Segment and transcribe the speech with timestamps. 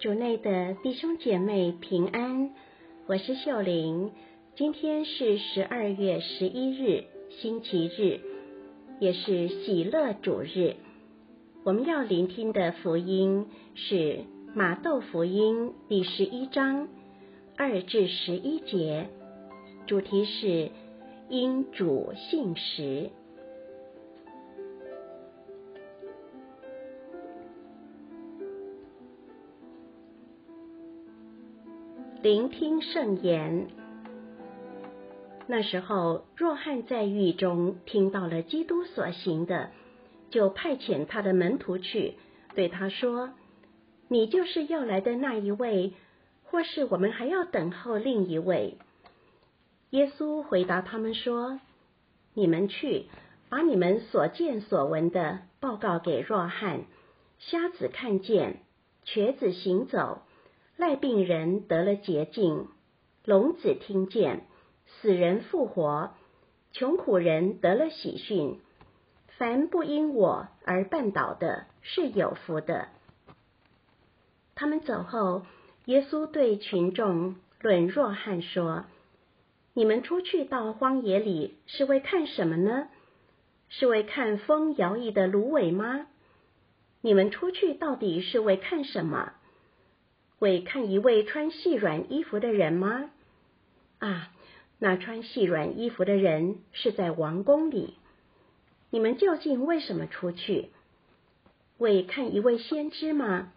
[0.00, 2.52] 主内的弟兄姐妹平安，
[3.08, 4.12] 我是秀玲。
[4.54, 7.02] 今天是十二月十一日，
[7.40, 8.20] 星期日，
[9.00, 10.76] 也是喜乐主日。
[11.64, 14.20] 我们要聆听的福音是
[14.54, 16.86] 马窦福音第十一章
[17.56, 19.08] 二至十一节，
[19.88, 20.70] 主题是
[21.28, 23.10] 因主信实。
[32.20, 33.68] 聆听圣言。
[35.46, 39.70] 那时候，若翰在狱中听到了基督所行的，
[40.28, 42.14] 就派遣他的门徒去，
[42.56, 43.30] 对他说
[44.10, 45.92] ：“你就是要来的那一位，
[46.42, 48.78] 或是我们还要等候另一位？”
[49.90, 51.60] 耶稣回答他们说
[52.34, 53.06] ：“你们去，
[53.48, 56.80] 把你们所见所闻的报告给若翰：
[57.38, 58.62] 瞎子看见，
[59.04, 60.22] 瘸子行走。”
[60.78, 62.68] 赖病人得了洁净，
[63.24, 64.46] 聋子听见，
[64.86, 66.12] 死人复活，
[66.70, 68.60] 穷苦人得了喜讯。
[69.38, 72.90] 凡不因我而绊倒的，是有福的。
[74.54, 75.42] 他们走后，
[75.86, 78.84] 耶稣对群众论若翰说
[79.74, 82.86] ：“你们出去到荒野里，是为看什么呢？
[83.68, 86.06] 是为看风摇曳的芦苇吗？
[87.00, 89.32] 你们出去到底是为看什么？”
[90.38, 93.10] 为看一位穿细软衣服的人吗？
[93.98, 94.30] 啊，
[94.78, 97.94] 那穿细软衣服的人是在王宫里。
[98.90, 100.70] 你们究竟为什么出去？
[101.78, 103.52] 为看一位先知吗？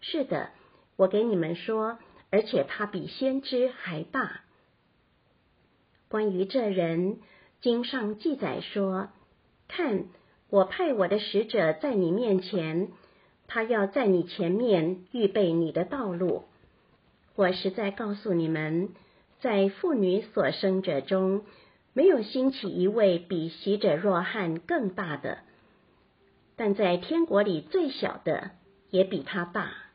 [0.00, 0.50] 是的，
[0.96, 1.98] 我给你们说，
[2.30, 4.42] 而且他比先知还大。
[6.08, 7.18] 关于这人，
[7.60, 9.08] 经上记载说
[9.66, 10.06] ：“看，
[10.48, 12.88] 我派我的使者在你面前。”
[13.48, 16.44] 他要在你前面预备你的道路。
[17.34, 18.90] 我实在告诉你们，
[19.40, 21.42] 在妇女所生者中，
[21.92, 25.38] 没有兴起一位比洗者若汉更大的；
[26.56, 28.50] 但在天国里最小的，
[28.90, 29.85] 也比他大。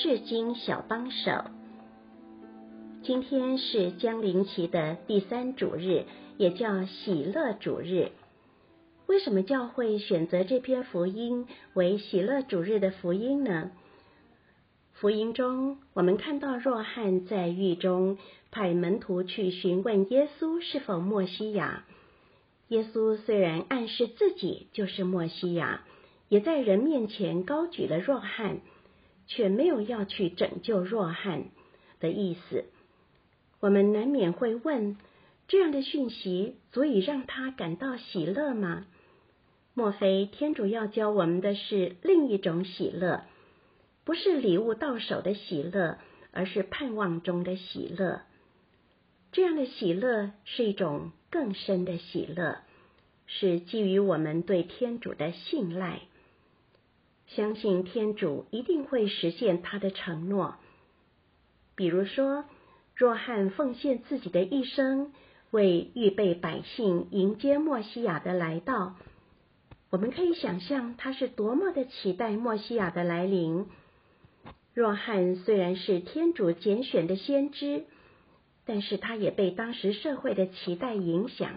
[0.00, 1.32] 释经小帮手，
[3.02, 6.04] 今天是江陵期的第三主日，
[6.36, 8.12] 也叫喜乐主日。
[9.08, 13.72] 为什么教会选择这篇福音为喜乐主日的福音呢？
[14.92, 18.18] 福音中，我们看到若翰在狱中
[18.52, 21.84] 派门徒去询问耶稣是否默西亚。
[22.68, 25.82] 耶稣虽然暗示自己就是默西亚，
[26.28, 28.60] 也在人面前高举了若翰。
[29.28, 31.44] 却没有要去拯救若翰
[32.00, 32.64] 的意思。
[33.60, 34.96] 我们难免会问：
[35.46, 38.86] 这样的讯息足以让他感到喜乐吗？
[39.74, 43.22] 莫非天主要教我们的是另一种喜乐？
[44.04, 45.98] 不是礼物到手的喜乐，
[46.32, 48.22] 而是盼望中的喜乐。
[49.30, 52.58] 这样的喜乐是一种更深的喜乐，
[53.26, 56.00] 是基于我们对天主的信赖。
[57.28, 60.56] 相信天主一定会实现他的承诺。
[61.76, 62.44] 比如说，
[62.96, 65.12] 若翰奉献自己的一生，
[65.50, 68.96] 为预备百姓迎接默西亚的来到，
[69.90, 73.66] 我们可以想象他是多么的期待默西亚的来临。
[74.74, 77.84] 若翰虽然是天主拣选的先知，
[78.64, 81.50] 但是他也被当时社会的期待影响。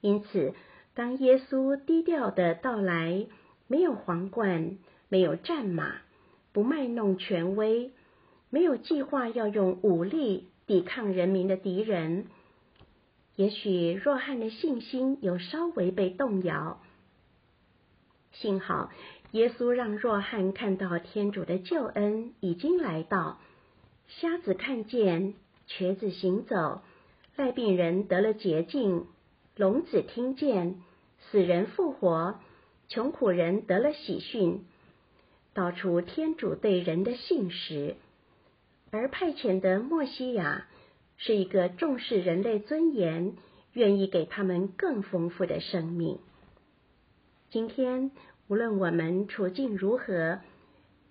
[0.00, 0.54] 因此，
[0.94, 3.26] 当耶稣低调的到来，
[3.70, 5.92] 没有皇冠，没有战马，
[6.52, 7.92] 不卖弄权威，
[8.50, 12.26] 没有计划要用武力抵抗人民的敌人。
[13.36, 16.80] 也许若翰的信心有稍微被动摇。
[18.32, 18.90] 幸好
[19.30, 23.38] 耶稣让若翰看到天主的救恩已经来到，
[24.08, 25.34] 瞎子看见，
[25.68, 26.82] 瘸子行走，
[27.36, 29.06] 赖病人得了洁净，
[29.54, 30.82] 聋子听见，
[31.30, 32.40] 死人复活。
[32.90, 34.64] 穷苦人得了喜讯，
[35.54, 37.94] 道出天主对人的信实；
[38.90, 40.66] 而派遣的默西亚
[41.16, 43.36] 是一个重视人类尊严、
[43.74, 46.18] 愿意给他们更丰富的生命。
[47.50, 48.10] 今天，
[48.48, 50.40] 无论我们处境如何，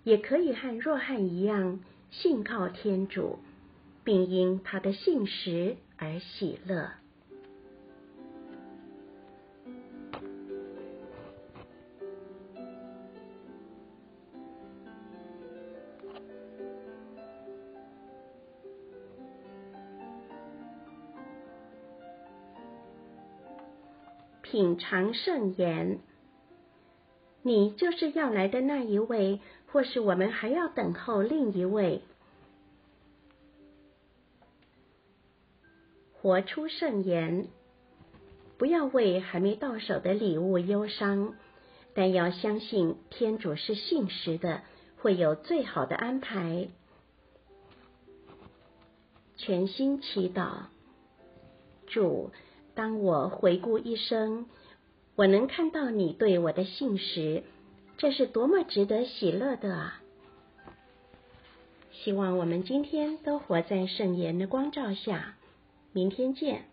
[0.04, 1.80] 也可以和若翰一样，
[2.10, 3.38] 信靠天主，
[4.04, 6.99] 并因他的信实而喜乐。
[24.50, 26.00] 品尝圣言。
[27.42, 29.38] 你就是要来的那一位，
[29.70, 32.02] 或是我们还要等候另一位？
[36.14, 37.46] 活出圣言，
[38.58, 41.34] 不要为还没到手的礼物忧伤，
[41.94, 44.62] 但要相信天主是信实的，
[44.98, 46.68] 会有最好的安排。
[49.36, 50.64] 全心祈祷，
[51.86, 52.32] 主，
[52.80, 54.46] 当我回顾一生，
[55.14, 57.42] 我能看到你对我的信时，
[57.98, 60.00] 这是多么值得喜乐的啊！
[61.92, 65.36] 希望我们今天都活在圣言的光照下。
[65.92, 66.69] 明天见。